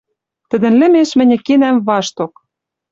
Тӹдӹн 0.49 0.73
лӹмеш 0.79 1.09
мӹньӹ 1.19 1.37
кенӓм 1.45 1.77
вашток 1.87 2.33